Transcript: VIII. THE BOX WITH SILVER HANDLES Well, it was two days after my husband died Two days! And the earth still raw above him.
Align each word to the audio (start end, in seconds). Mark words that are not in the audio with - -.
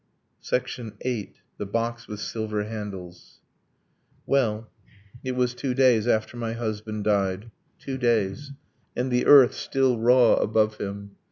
VIII. 0.49 1.31
THE 1.59 1.65
BOX 1.67 2.07
WITH 2.07 2.21
SILVER 2.21 2.63
HANDLES 2.63 3.37
Well, 4.25 4.67
it 5.23 5.33
was 5.33 5.53
two 5.53 5.75
days 5.75 6.07
after 6.07 6.35
my 6.37 6.53
husband 6.53 7.03
died 7.03 7.51
Two 7.77 7.99
days! 7.99 8.51
And 8.95 9.11
the 9.11 9.27
earth 9.27 9.53
still 9.53 9.99
raw 9.99 10.33
above 10.37 10.77
him. 10.79 11.17